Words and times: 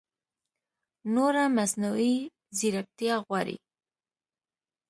نوره 1.13 1.43
مصنعوي 1.57 2.13
ځېرکتیا 2.57 3.15
غواړي 3.27 3.57